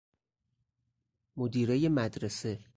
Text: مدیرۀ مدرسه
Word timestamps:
مدیرۀ 1.37 1.87
مدرسه 1.89 2.59